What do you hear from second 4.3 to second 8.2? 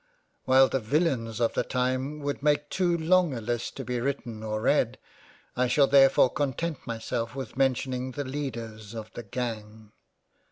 or read; I shall therefore content myself with mentioning